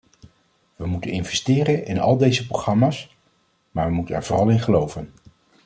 We 0.75 0.85
moeten 0.87 1.11
investeren 1.11 1.85
in 1.85 1.99
al 1.99 2.17
deze 2.17 2.47
programma's, 2.47 3.15
maar 3.71 3.85
we 3.87 3.93
moeten 3.93 4.15
er 4.15 4.23
vooral 4.23 4.49
in 4.49 4.59
geloven. 4.59 5.13